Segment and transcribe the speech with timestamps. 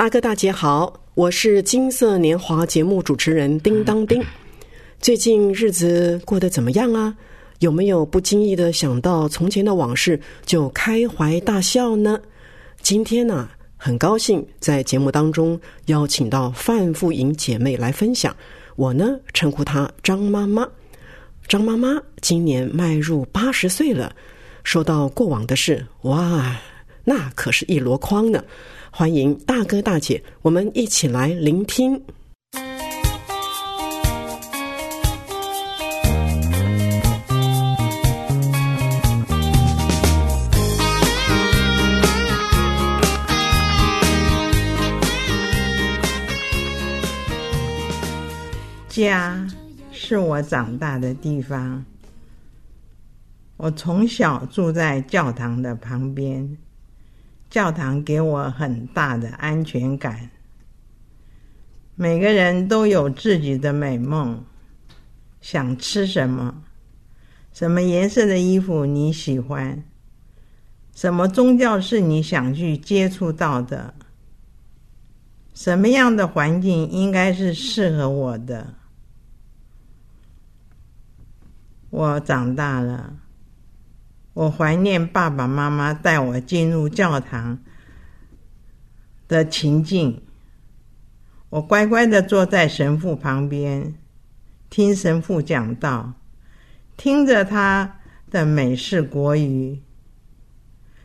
[0.00, 4.24] 大哥大姐好，我是金色年华节目主持人叮当叮。
[4.98, 7.14] 最近日子过得怎么样啊？
[7.58, 12.18] 有没有不经意的想到从前的往事就开怀大笑呢？
[12.80, 13.46] 今天呢，
[13.76, 18.34] 很高兴在节目当中邀请到范富莹姐妹来分享。
[18.76, 20.66] 我呢称呼她张妈妈。
[21.46, 24.16] 张妈妈今年迈入八十岁了。
[24.64, 26.56] 说到过往的事，哇，
[27.04, 28.42] 那可是一箩筐呢。
[28.92, 32.02] 欢迎大哥大姐，我们一起来聆听。
[48.88, 49.48] 家
[49.92, 51.82] 是我长大的地方。
[53.56, 56.58] 我从小住在教堂的旁边。
[57.50, 60.30] 教堂给我很大的安全感。
[61.96, 64.42] 每个人都有自己的美梦，
[65.40, 66.62] 想吃什么，
[67.52, 69.82] 什么颜色的衣服你喜欢，
[70.94, 73.92] 什么宗教是你想去接触到的，
[75.52, 78.74] 什么样的环境应该是适合我的。
[81.90, 83.16] 我长大了。
[84.32, 87.58] 我怀念爸爸妈妈带我进入教堂
[89.26, 90.22] 的情境。
[91.50, 93.94] 我乖乖的坐在神父旁边，
[94.70, 96.14] 听神父讲道，
[96.96, 97.98] 听着他
[98.30, 99.82] 的美式国语，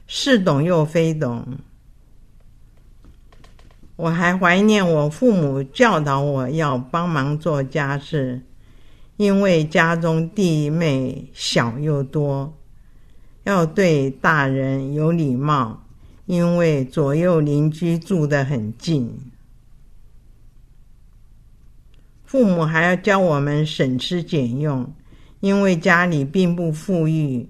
[0.07, 1.57] 似懂又非懂。
[3.95, 8.43] 我还怀念我父母教导我要帮忙做家事，
[9.17, 12.55] 因为家中弟妹小又多。
[13.45, 15.85] 要对大人有礼貌，
[16.25, 19.31] 因为左右邻居住得很近。
[22.25, 24.91] 父母还要教我们省吃俭用，
[25.41, 27.47] 因为家里并不富裕。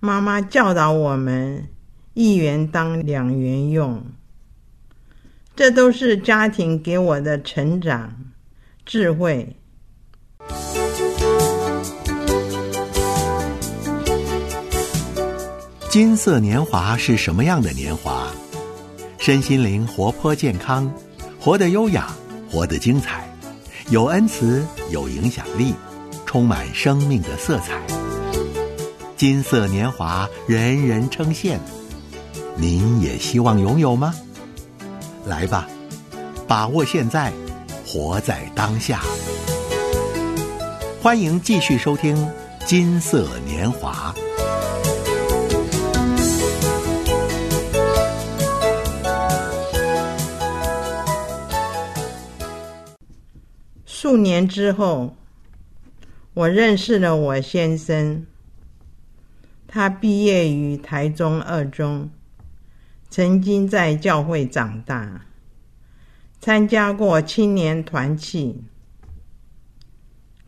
[0.00, 1.68] 妈妈教导我们
[2.14, 4.02] 一元当两元用，
[5.54, 8.32] 这都是家庭给我的成长
[8.86, 9.54] 智慧。
[15.92, 18.26] 金色年华是什么样的年华？
[19.18, 20.90] 身心灵活泼健康，
[21.38, 22.10] 活得优雅，
[22.50, 23.30] 活得精彩，
[23.90, 25.74] 有恩慈，有影响力，
[26.24, 27.78] 充满生命的色彩。
[29.18, 31.58] 金色年华，人人称羡。
[32.56, 34.14] 您也希望拥有吗？
[35.26, 35.68] 来吧，
[36.48, 37.30] 把握现在，
[37.86, 39.02] 活在当下。
[41.02, 42.16] 欢迎继续收听
[42.64, 44.14] 《金色年华》。
[54.02, 55.14] 数年之后，
[56.34, 58.26] 我认识了我先生。
[59.68, 62.10] 他毕业于台中二中，
[63.08, 65.24] 曾经在教会长大，
[66.40, 68.64] 参加过青年团契。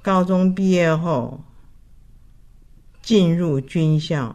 [0.03, 1.45] 高中毕业后，
[3.03, 4.35] 进入军校。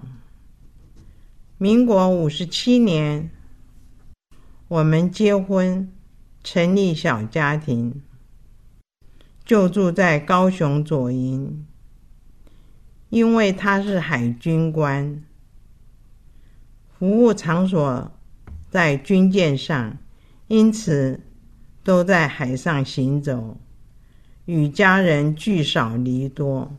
[1.57, 3.29] 民国五十七年，
[4.69, 5.91] 我们结婚，
[6.41, 8.01] 成立小家庭。
[9.49, 11.65] 就住在高雄左营，
[13.09, 15.23] 因为他是海军官，
[16.91, 18.11] 服务场所
[18.69, 19.97] 在军舰上，
[20.49, 21.19] 因此
[21.83, 23.57] 都在海上行走，
[24.45, 26.71] 与家人聚少离多。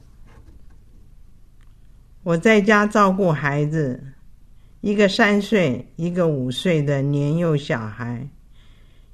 [2.23, 4.01] 我在家照顾孩子，
[4.81, 8.29] 一个三岁，一个五岁的年幼小孩。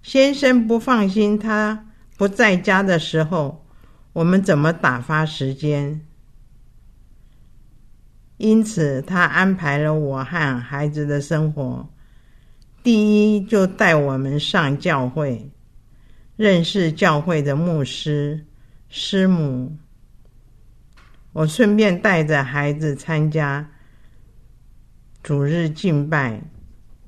[0.03, 1.87] 先生不放心他。
[2.17, 3.65] 不在家的时候，
[4.13, 6.01] 我们怎么打发时间？
[8.39, 11.89] 因此，他安排了我和孩子的生活。
[12.83, 15.51] 第一，就带我们上教会，
[16.37, 18.47] 认识教会的牧师、
[18.89, 19.77] 师母。
[21.33, 23.69] 我顺便带着孩子参加
[25.23, 26.41] 主日敬拜，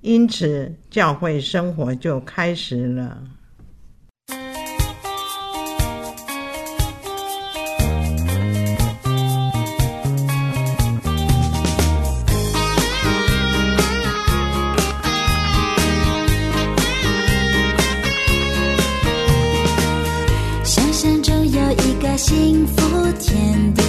[0.03, 3.23] 因此教会生活就开始了。
[22.19, 23.88] 幸福天地，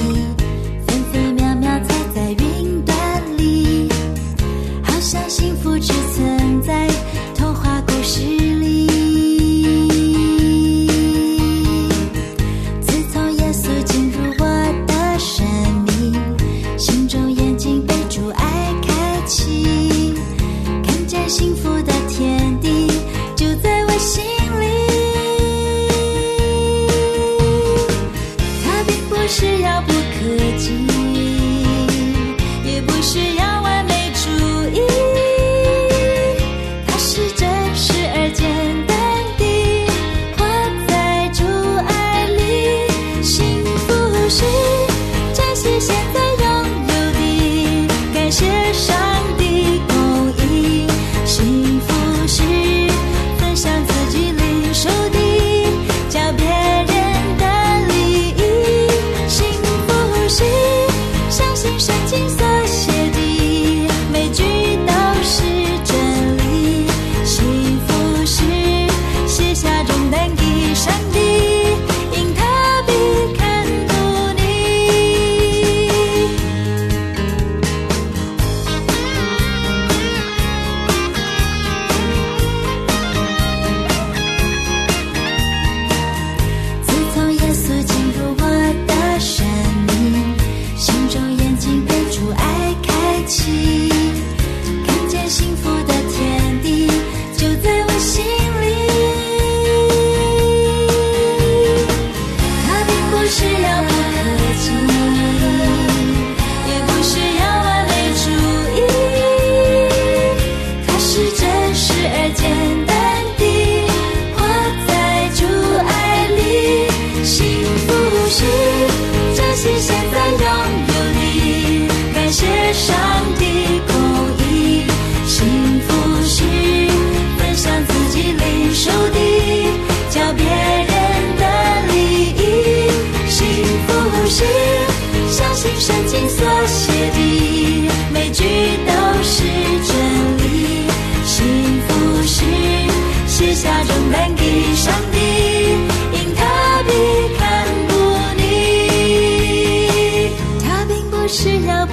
[98.10, 98.59] 心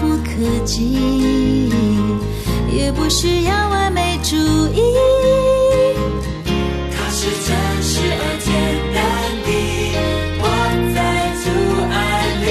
[0.01, 0.29] 不可
[0.65, 1.71] 及，
[2.71, 4.37] 也不需要完美主
[4.75, 4.81] 义。
[6.93, 8.53] 它是真实而简
[8.95, 8.97] 单
[9.45, 9.49] 的
[10.39, 10.45] 我
[10.95, 10.97] 在
[11.43, 11.45] 阻
[11.91, 11.97] 碍
[12.45, 12.47] 里。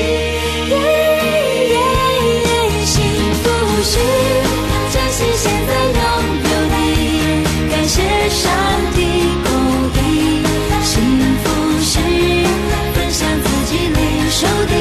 [2.85, 2.93] 幸
[3.41, 3.43] 福
[3.83, 3.93] 是
[4.91, 6.03] 珍惜现在拥
[6.43, 6.75] 有的，
[7.69, 7.95] 感谢
[8.29, 8.41] 上
[8.95, 8.97] 帝
[9.43, 9.47] 供
[9.95, 10.01] 应。
[10.83, 10.91] 幸
[11.43, 11.45] 福
[11.81, 11.93] 是
[12.93, 13.99] 分享自己领
[14.31, 14.73] 受的，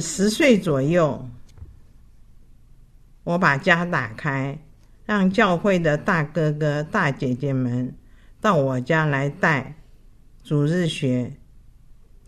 [0.00, 1.28] 十岁左右，
[3.24, 4.58] 我把家打开，
[5.04, 7.94] 让教会的大哥哥、大姐姐们
[8.40, 9.76] 到我家来带
[10.42, 11.32] 主日学。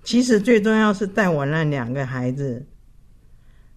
[0.02, 2.66] 其实最重要是带我那两个孩子，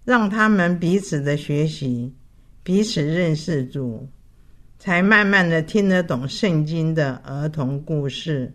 [0.06, 2.16] 让他们彼此的学习，
[2.62, 4.08] 彼此认识主，
[4.78, 8.54] 才慢慢的听得懂圣经的儿童故事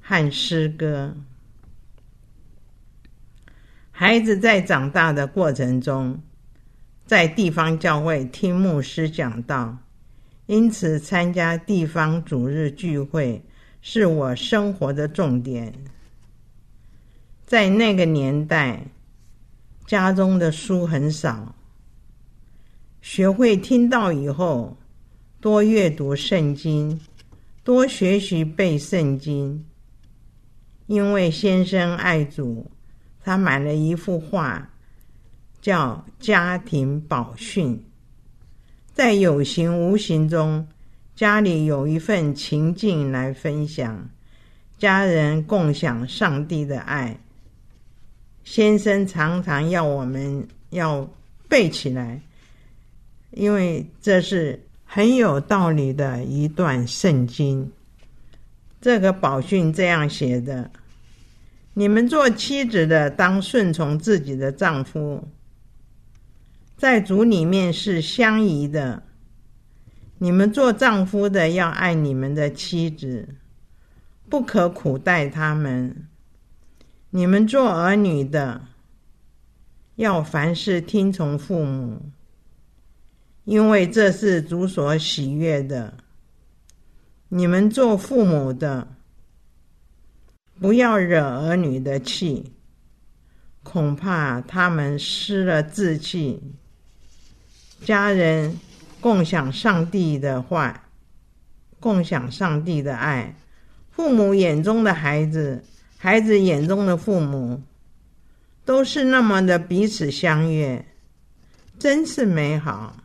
[0.00, 1.16] 和诗歌。
[4.00, 6.18] 孩子在长大的过程中，
[7.04, 9.76] 在地方教会听牧师讲道，
[10.46, 13.44] 因此参加地方主日聚会
[13.82, 15.74] 是我生活的重点。
[17.44, 18.86] 在那个年代，
[19.86, 21.54] 家中的书很少，
[23.02, 24.78] 学会听到以后，
[25.42, 26.98] 多阅读圣经，
[27.62, 29.66] 多学习背圣经。
[30.86, 32.70] 因为先生爱主，
[33.22, 34.70] 他买了一幅画，
[35.60, 37.76] 叫《家庭宝训》。
[38.92, 40.66] 在有形无形中，
[41.14, 44.10] 家里有一份情境来分享，
[44.78, 47.18] 家人共享上帝的爱。
[48.42, 51.08] 先生常常要我们要
[51.48, 52.20] 背起来，
[53.30, 57.70] 因为这是很有道理的一段圣经。
[58.80, 60.70] 这个宝训这样写的：
[61.74, 65.28] 你们做妻子的，当顺从自己的丈夫。
[66.76, 69.02] 在主里面是相宜的，
[70.18, 73.28] 你们做丈夫的要爱你们的妻子，
[74.28, 75.90] 不可苦待他们；
[77.10, 78.62] 你们做儿女的，
[79.96, 82.10] 要凡事听从父母，
[83.44, 85.94] 因为这是主所喜悦的。
[87.28, 88.88] 你们做父母的，
[90.60, 92.52] 不要惹儿女的气，
[93.62, 96.38] 恐怕他们失了志气。
[97.82, 98.60] 家人
[99.00, 100.90] 共享上帝的话，
[101.80, 103.34] 共享上帝的爱。
[103.90, 105.64] 父母眼中的孩子，
[105.96, 107.62] 孩子眼中的父母，
[108.66, 110.84] 都是那么的彼此相悦，
[111.78, 112.98] 真是美好。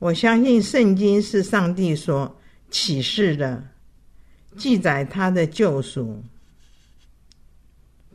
[0.00, 2.36] 我相信圣经是上帝所
[2.68, 3.64] 启示的，
[4.56, 6.22] 记载他的救赎，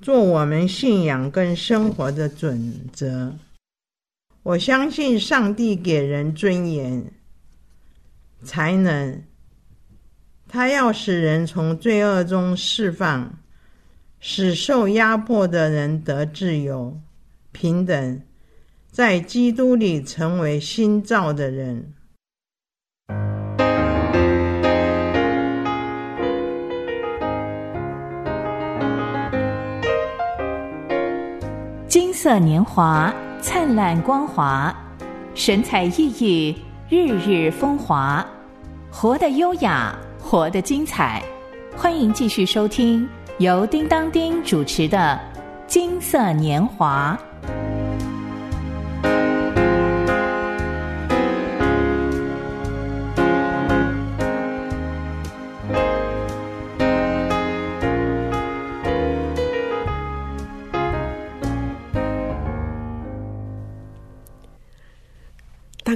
[0.01, 3.35] 做我们信仰跟生活的准则。
[4.43, 7.11] 我相信上帝给人尊严、
[8.43, 9.21] 才能，
[10.47, 13.37] 他要使人从罪恶中释放，
[14.19, 16.99] 使受压迫的人得自由、
[17.51, 18.21] 平等，
[18.91, 21.93] 在基督里成为新造的人。
[31.91, 33.13] 金色年华。
[33.41, 34.73] 灿烂光华，
[35.35, 36.55] 神采奕奕，
[36.87, 38.25] 日日风华，
[38.89, 41.21] 活得优雅，活得精彩。
[41.75, 43.05] 欢迎继续收听
[43.39, 45.19] 由叮当丁主持的
[45.67, 47.19] 《金色年华》。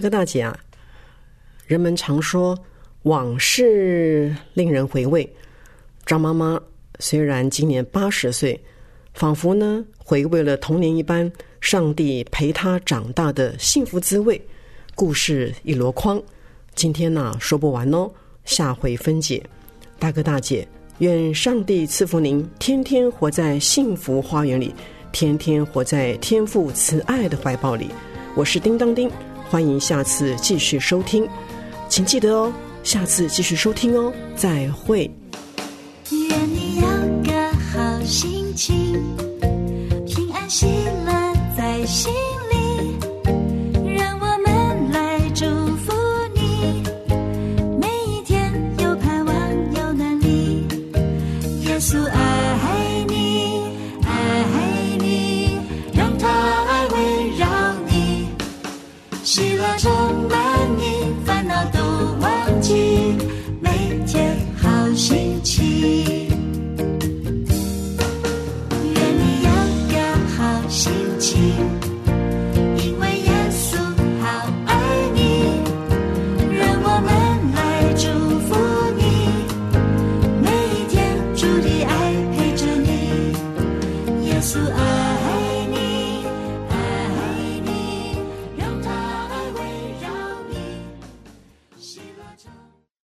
[0.06, 0.56] 哥大姐啊，
[1.66, 2.56] 人们常说
[3.04, 5.28] 往事令人回味。
[6.06, 6.62] 张妈妈
[7.00, 8.64] 虽然今年八十岁，
[9.16, 14.40] 仿佛呢回味了童年一般，上帝陪她长大的幸福滋味。
[14.94, 16.22] 故事一箩筐，
[16.76, 18.08] 今天呢说不完哦，
[18.44, 19.44] 下回分解。
[19.98, 20.68] 大哥大姐，
[21.00, 24.72] 愿上帝赐福您，天天活在幸福花园里，
[25.12, 27.90] 天天活在天父慈爱的怀抱里。
[28.36, 29.10] 我是叮当叮。
[29.50, 31.28] 欢迎下次继续收听，
[31.88, 32.52] 请记得哦，
[32.84, 35.10] 下次继续收听哦，再会。
[36.12, 36.88] 愿你有
[37.24, 39.02] 个好心情，
[40.06, 40.66] 平安喜
[41.06, 42.12] 乐在心